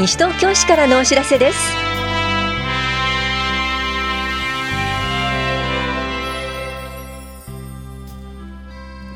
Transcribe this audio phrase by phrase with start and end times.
[0.00, 1.58] 西東京市からのお知らせです。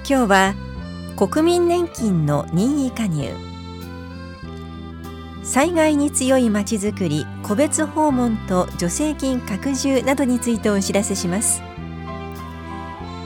[0.07, 0.55] 今日は
[1.17, 3.35] 国民年金の任意加入。
[5.43, 11.63] 災害に強いまちづくり個別訪問と助成金拡充などについてお知らせします。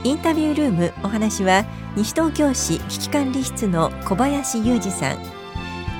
[0.04, 1.64] インタビュールームお話は
[1.96, 5.18] 西東京市危機管理室の小林裕二さん。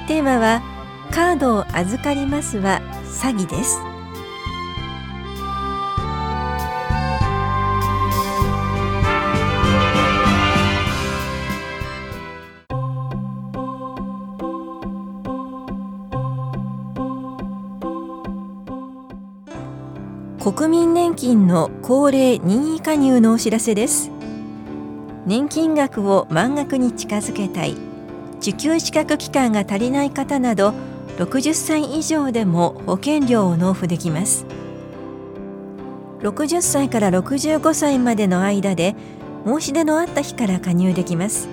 [0.07, 0.78] テーマは
[1.11, 3.81] カードを預かりますは詐欺です。
[20.41, 24.11] 国民年金の高齢任意加入のお知らせです。
[25.27, 27.77] 年金額を満額に近づけたい。
[28.41, 30.73] 受給資格期間が足りない方など
[31.19, 34.47] 60歳以上でも保険料を納付できます。
[36.21, 38.95] 60歳から65歳までの間で
[39.45, 41.49] 申し出のあった日から加入できます。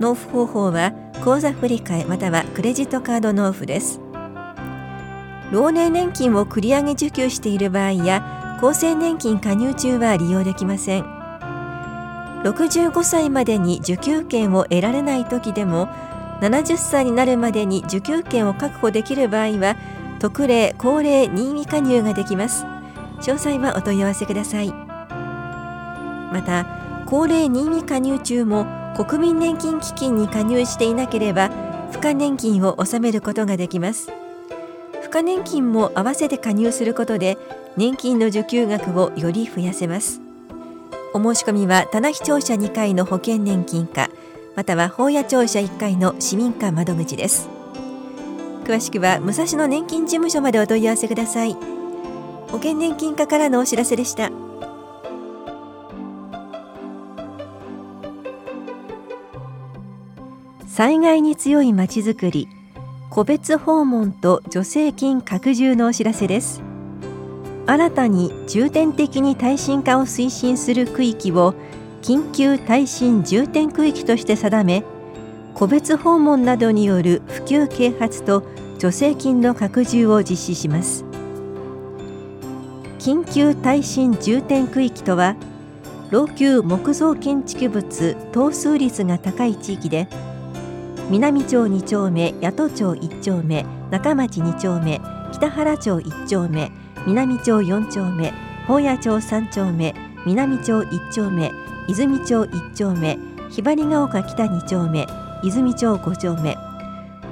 [0.00, 4.00] 納付方法は口座振替またはクレジットカード納付です。
[5.50, 11.04] 老年年金を繰り上げ受給している場合や厚生年金加入中は利用できません。
[12.42, 15.88] 65歳までに受給権を得られない時でも
[16.40, 19.76] 70歳になるまでに受給権を確保できる場合は
[20.18, 22.64] 特例高齢任意加入ができます。
[23.20, 24.68] 詳細はお問い合わせください。
[26.32, 26.66] また
[27.06, 31.50] 高齢任意加入中も国民年金基金に加入していなければ
[31.90, 34.10] 付加年金を納めることができます。
[35.02, 37.38] 付加年金も合わせて加入することで
[37.76, 40.20] 年金の受給額をより増やせます。
[41.12, 44.08] お申し込みは棚視聴者2回の保険年金課。
[44.56, 47.48] または法屋庁舎1階の市民課窓口です。
[48.64, 51.54] 詳しくは武蔵野年金事務所までお問い合わせください。
[52.50, 54.30] 保険年金課からのお知らせでした。
[60.68, 62.48] 災害に強いまちづくり
[63.08, 66.62] 個別訪問と助成金拡充のお知らせです。
[67.66, 71.54] 新たに重点的に耐震化を推進する区域を
[72.04, 74.84] 緊急耐震重点区域として定め
[75.54, 78.44] 個別訪問などによる普及啓発と
[78.78, 81.02] 助成金の拡充を実施します。
[82.98, 85.34] 緊急耐震重点区域とは
[86.10, 90.06] 老朽木造建築物等数率が高い地域で
[91.08, 95.00] 南町2丁目八戸町1丁目中町2丁目
[95.32, 96.70] 北原町1丁目
[97.06, 98.34] 南町4丁目
[98.66, 99.94] 宝谷町3丁目
[100.26, 103.18] 南町1丁目泉町1丁目
[103.50, 105.06] ひばりが丘北2丁目
[105.42, 106.56] 泉町5丁目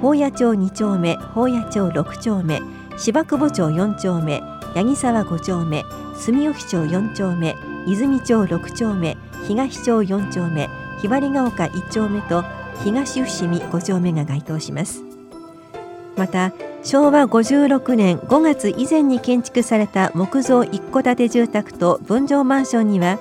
[0.01, 2.61] 宝谷町2丁目宝谷町6丁目
[2.97, 4.41] 芝久保町4丁目
[4.75, 5.83] 八木沢5丁目
[6.15, 7.55] 住吉町4丁目
[7.87, 10.69] 泉町6丁目東町4丁目
[11.01, 12.43] ひばりが丘1丁目と
[12.83, 15.03] 東伏見5丁目が該当します。
[16.15, 16.53] また
[16.83, 23.19] 昭和56年5月以前に建築された木造一戸建て住宅と分譲マンションには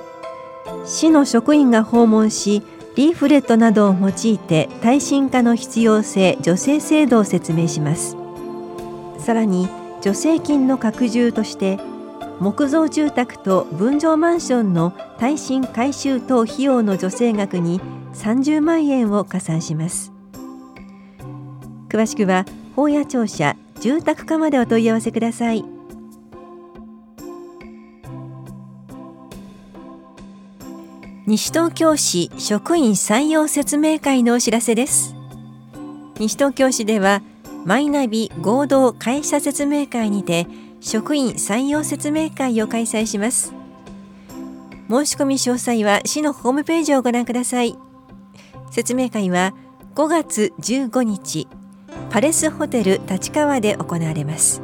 [0.84, 2.62] 市の職員が訪問し
[2.94, 8.16] リーフレットなどを用いて耐震化の必要性助成制度を説明します。
[9.18, 9.68] さらに
[10.02, 11.78] 助成金の拡充として
[12.40, 17.80] 木造住宅と分譲マンションの耐震改修等費用の助成額に
[18.14, 20.12] 30万円を加算します。
[21.88, 25.71] 詳しくは法屋庁舎住宅課までお問い合わせください。
[31.24, 35.14] 西東京市職員採用説明会のお知らせです。
[36.18, 37.22] 西東京市では
[37.64, 40.48] マイナビ合同会社説明会にて
[40.80, 43.54] 職員採用説明会を開催します。
[44.90, 47.78] 申し込み詳細は市のホームページをご覧ください。
[48.72, 49.54] 説明会は
[49.94, 51.46] 5月15日
[52.10, 54.60] パレスホテル立川で行われます。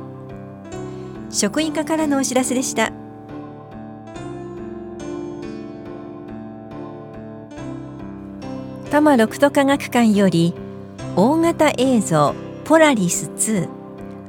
[1.31, 2.91] 職員課からのお知らせでした。
[8.99, 10.55] 多摩六都科学館より
[11.15, 12.35] 大型映像
[12.65, 13.69] ポラリス2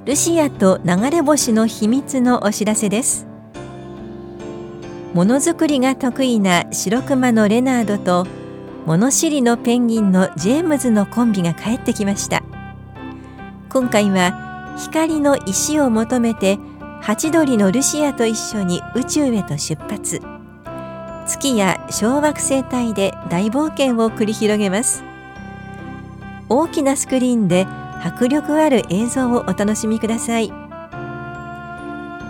[0.06, 3.26] ルシアと流れ星の秘密のお知らせです。
[5.16, 8.28] ものづくりが得意な白熊のレナードと
[8.86, 12.44] 物知りのペンギンのジェームズのコンビが帰ってきました。
[13.70, 16.60] 今回は光の石を求めて
[17.02, 20.39] ハチドリのルシアと一緒に宇宙へと出発。
[21.30, 25.04] 月や小惑星帯で大冒険を繰り広げます。
[26.50, 27.68] 大きなスクリーンで
[28.04, 30.52] 迫力ある映像をお楽しみください。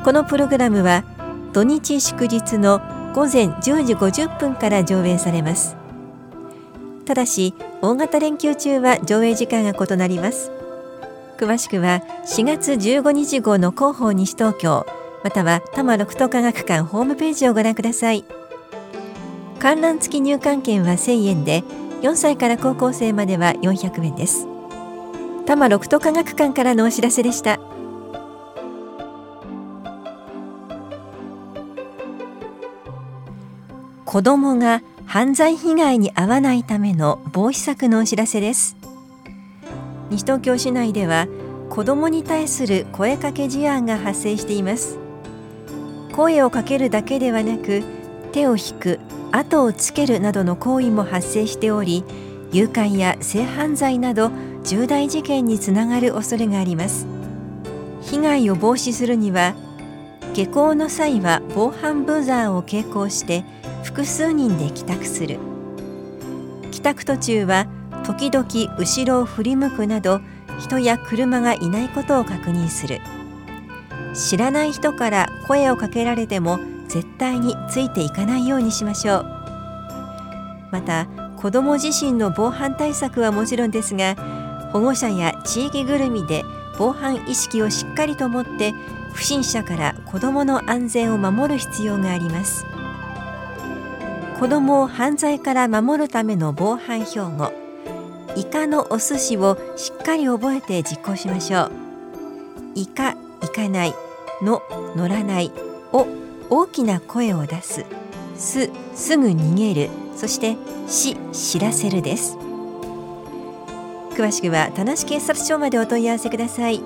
[0.03, 1.05] このプログラムは
[1.53, 2.81] 土日祝日の
[3.13, 5.77] 午前10時50分から上映されます。
[7.05, 10.51] ただし大型連休中は上映時間が異なります。
[11.37, 14.85] 詳しくは4月15日号の広報西東京
[15.23, 18.25] または多摩六都科学館ホームページをご覧ください。
[19.59, 21.63] 観覧付き入館券は1000円で
[22.01, 24.47] 4歳から高校生までは400円です。
[25.45, 27.59] 多摩六都科学館からのお知らせでした。
[34.05, 38.77] 子どもが犯罪被害に遭わないための防止策のお知らせです。
[40.09, 41.27] 西東京市内では
[41.69, 44.97] 子どもに対する声かけ事案が発生しています。
[46.15, 47.83] 声をかけるだけではなく
[48.31, 48.99] 手を引く
[49.31, 52.03] 後をつけるなどの行為も発生しており
[52.51, 54.31] 誘拐や性犯罪など
[54.63, 57.05] 重大事件につながる恐れがあります。
[58.01, 59.53] 被害を防止するには
[60.33, 63.43] 下校の際は防犯ブザーを携行して
[63.83, 65.37] 複数人で帰宅する。
[66.71, 67.67] 帰宅途中は
[68.05, 68.47] 時々
[68.77, 70.21] 後ろを振り向くなど
[70.59, 72.99] 人や車がいないことを確認する。
[74.13, 76.59] 知らない人から声をかけられても
[76.89, 79.25] 絶対についていかないようにしましょう。
[80.71, 81.07] また
[81.37, 84.15] 子ども自身の防犯対策はもちろんですが
[84.71, 86.43] 保護者や地域ぐるみで
[86.77, 88.73] 防犯意識をしっかりと持って
[89.13, 92.65] 不審者から子どもの安全を守る必要があります。
[94.39, 97.51] 子どもを犯罪から守るための防犯標語
[98.37, 101.71] イカのお寿司をしっかり覚えて実行しましょう。
[102.75, 103.93] イカ行かない
[104.41, 104.61] の
[104.95, 105.51] 乗らない
[105.91, 106.07] を
[106.49, 107.85] 大きな声を出す。
[108.35, 109.89] すすぐ逃げる。
[110.15, 110.57] そして
[110.87, 112.37] し知らせるです。
[114.11, 116.81] 詳しくは田無警察署までお問い合わせください。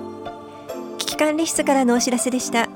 [0.98, 2.68] 危機管理室からのお知らせでした。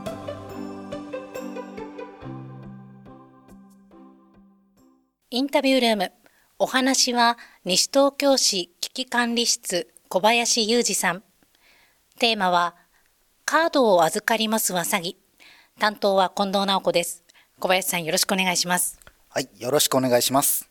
[5.30, 6.12] インタビュールーム。
[6.58, 11.22] お話は西東京市危機管理室小林裕二さん。
[12.18, 12.74] テーマは
[13.44, 15.27] カードを預かりますは詐欺。
[15.78, 17.22] 担当は近藤直子です。
[17.60, 18.98] 小林さんよろしくお願いします。
[19.28, 20.68] はい、よろしくお願いします。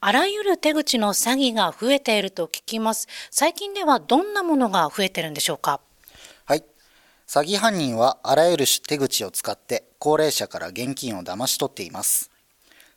[0.00, 3.06] あらゆる手口の詐欺が増えていると聞きます。
[3.30, 5.80] 最近ではどんなものが増えてるんでしょうか？
[6.44, 6.64] はい。
[7.28, 12.32] 詐欺犯人はあらゆる手口を使って高齢者から現金を騙し取っています。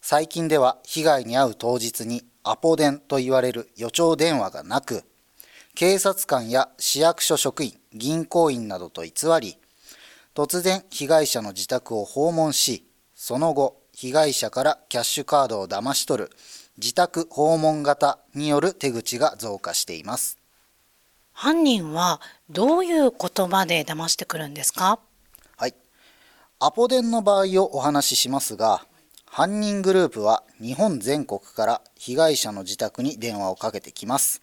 [0.01, 5.04] 最近では被害に遭う当日にアポ電と言われる予兆電話がなく、
[5.75, 9.57] 警察官や市役所職員、銀行員などと偽り、
[10.35, 16.31] 突然被害者の自宅を訪問し、その後、被害者からキャッシュカードを騙し取る
[16.77, 20.39] 自宅訪問型による手口が増加しています。
[21.31, 22.19] 犯人は
[22.50, 25.00] どういう言葉で騙してくるんですか？
[25.56, 25.75] はい。
[26.59, 28.86] アポ電の場合をお話ししますが、
[29.27, 34.41] 犯人グループは日本全国から被害者の自宅に電話をかけてきます。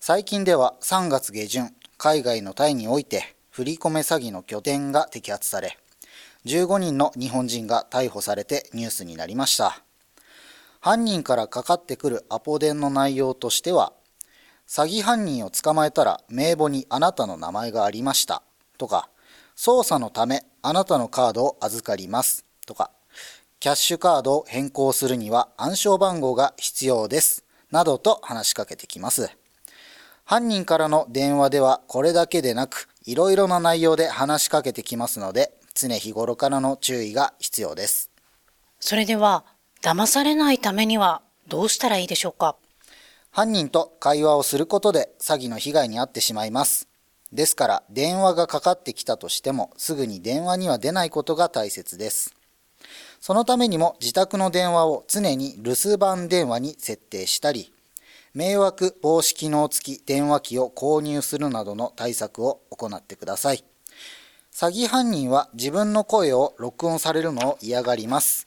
[0.00, 5.76] 最近では3月下旬、海外のタイにおいて振り込め詐欺の拠点が摘発され、
[6.46, 9.82] 15人の日本人が逮捕されてニュースになりました。
[10.80, 13.92] 犯人からかかってくるアポ電の内容としては、
[14.66, 18.42] 詐欺犯人を捕まえたら名簿にあなたの名前がありました
[18.78, 19.10] とか、
[19.54, 22.90] 捜査のためあなたのカードを預かりますとか、
[23.60, 29.30] キャッシュカードを変更するには暗証番号が必要ですなどと話しかけてきます。
[30.24, 38.10] 犯人からの電話ではこれだけでなく、いろいろな内容で話しかけてきますので、常日頃からの注意が必要です。
[38.78, 39.44] それでは、
[39.82, 42.56] 騙されないためにはどうしたらいいでしょうか？
[43.30, 46.86] 犯人と会話をすることで詐欺の被害に遭ってしまいます。
[47.32, 52.34] ですから、電話がかかってきたとしても、すぐに電話には出ないことが大切です。
[53.20, 57.72] そのためにも自宅の電話を常に留守番電話に設定したり、
[58.34, 63.64] 迷惑防止機能付き電話機を購入するなどの対策を行ってください。
[64.50, 68.46] 詐欺犯人は自分の声を録音されるのを嫌がります。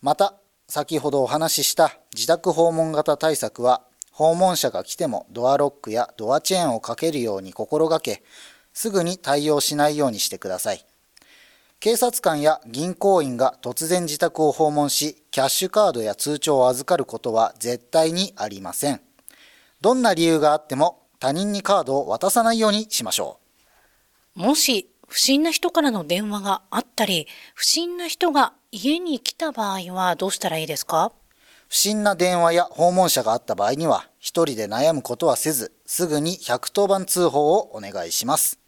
[0.00, 0.34] また、
[0.66, 8.22] 先ほどお話しした自宅訪問型対策は、訪問者が来てもドアロックやドアチェーンをかけるように心がけ、
[8.72, 10.86] すぐに対応しないようにしてください。
[11.82, 19.00] 警察官や銀行員が突然自宅を訪問し、キャッシュカードや通帳を預かることは絶対にありません。
[19.80, 23.40] どんな理由があっても他人にカードを渡さないようにしましょ
[24.36, 24.38] う。
[24.38, 31.10] もし不審な人からの電話があったり、不審な人が家に来た場合はどうしたらいいですか？
[31.68, 38.60] 不審な電話や訪問者があった場合には、一人で悩むことはせず、すぐに110番通報をお願いします。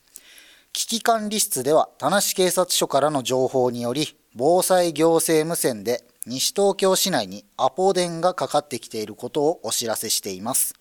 [0.75, 10.75] 危機管理室では、田無警察署からの情報により、防災行政無線で西東京市内にアポ電がかかってきていることをお知らせしています。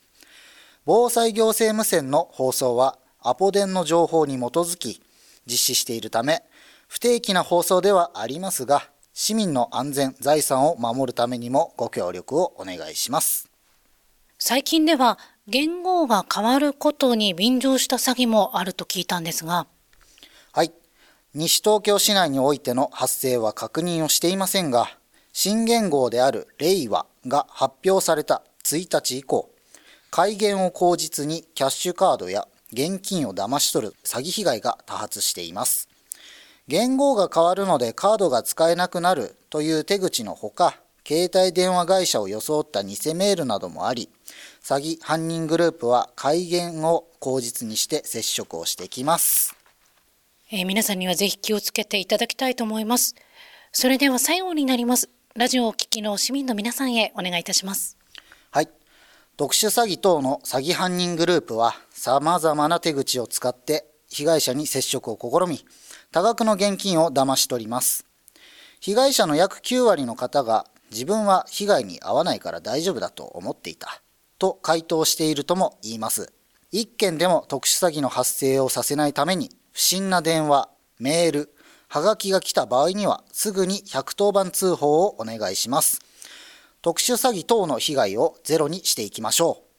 [0.84, 5.00] 防災行政無線の放送は、アポ電の情報に基づき
[5.46, 6.42] 実施しているため、
[6.88, 13.48] 不定期な放送ではありますが、市民の安全、財産を守るためにもご協力をお願いします。
[14.40, 19.68] 最近では言語が変わることに便乗した詐欺もあると聞いたんですが。
[21.36, 24.88] 西東京市内においての発生は確認をしていませんが、
[25.32, 29.50] 新元号である令和が発表された1日以降、
[30.12, 35.90] 改元を口実にキャッシュカードや現金を騙し取る詐欺被害が多発しています。
[36.68, 44.12] 言語が変わるのでカードが使えなくなるという手口のほか、携帯電話会社を装った偽メールなどもあり、
[44.64, 49.63] 詐欺犯人グループは改元を口実にして接触をしてきます。
[50.56, 53.16] えー、皆さんにはぜひ気をつけていただきたいと思います。
[53.72, 55.10] それでは最後になります。
[55.34, 57.98] ラジオをお聞きの市民の皆さんへお願いいたします。
[58.52, 58.70] はい。
[59.36, 65.66] 特殊詐欺等の詐欺犯人グループは様々な手口を使って被害者に接触を試み、
[66.12, 68.06] 多額の現金を騙し取ります。
[68.80, 74.04] 被害者の約9割の方が自分は被害に遭わないから大丈夫だと思っていた
[74.38, 76.32] と回答しているとも言います。
[76.72, 81.56] 一件でも特殊詐欺の発生をさせないために不審な電話、メール、
[81.90, 86.00] はがきが来た場合にはすぐに110番通報をお願いします。
[86.82, 89.74] 特殊詐欺等の被害をゼロにしていきましょう。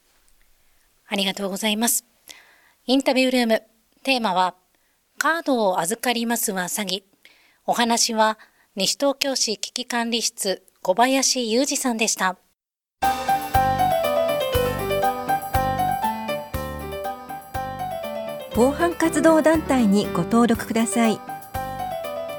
[1.06, 2.04] ありがとうございます。
[2.86, 3.62] インタビュールーム、
[4.02, 4.54] テーマは
[5.18, 7.02] カードを預かりますは詐欺。
[7.66, 8.38] お話は
[8.76, 12.36] 西東京市危機管理室小林裕二さんでした。
[18.56, 21.20] 防犯活動団体にご登録ください。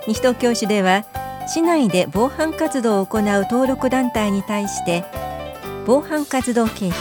[0.08, 1.04] 西東京市では
[1.48, 5.04] 市内で防犯活動を行う登録団体に対して
[5.86, 6.92] 防犯活動経費、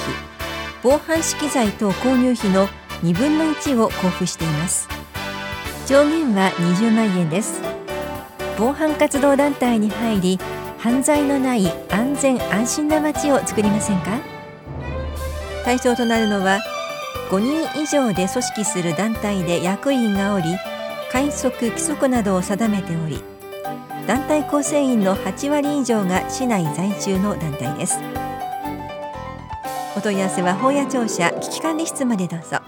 [0.82, 2.66] 防犯資機材等購入費の
[3.02, 4.88] 2分の1を交付しています。
[5.86, 7.60] 上限は20万円です
[8.58, 10.38] 防犯活動団体に入り
[10.78, 14.18] 犯罪のない安全安心な街を作りませんか？
[15.64, 16.60] 対象となるのは
[17.30, 20.44] 5人以上で組織する団体で役員がおり
[21.10, 23.22] 会則規則などを定めており
[24.06, 27.98] 団体構成員の8割以上が市内在住の団体です。
[29.96, 32.58] お問い合わせは法屋庁舎危機管理室までどうぞ。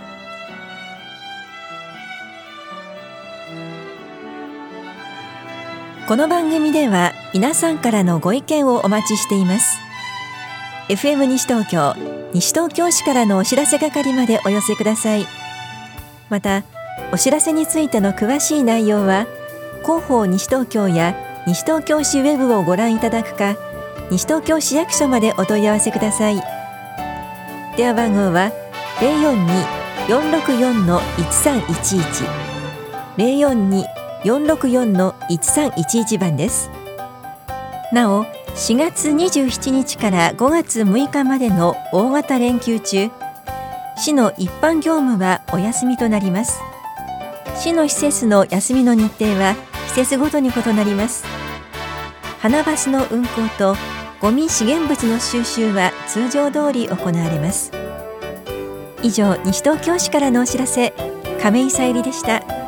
[6.09, 9.79] この番組では皆さんからのご意見をお待ちしています。
[10.89, 15.27] FM 西東京西東京市からのお知らせ係までお寄せください。
[16.29, 16.65] また
[17.11, 19.27] お知らせについての詳しい内容は
[19.83, 21.17] 広報西東京や
[21.47, 23.57] 西東京市ウェブをご覧いただくか
[24.11, 26.43] 西東京市役所までお問い合わせください。
[27.79, 28.53] 電話番号は
[30.07, 32.29] 042-464-1311
[33.17, 33.87] 042
[34.25, 36.69] 464-1311番です。
[37.93, 38.27] なお
[38.57, 43.11] 4月27日から5月6日までの大型連休中
[43.99, 46.63] 市の一般業務はお休みとなります。
[47.55, 49.55] 市の施設の休みの日程は
[49.89, 51.27] 施設ごとに異なります。
[52.41, 53.77] 花バスの運行と
[54.23, 57.71] ゴミ資源物の収集は通常通り行われます。
[59.03, 60.95] 以上西東京市からのお知らせ
[61.43, 62.66] 亀井さゆりでした。